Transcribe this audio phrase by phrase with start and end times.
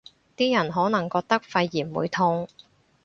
[0.35, 2.47] 啲人可能覺得肺炎會痛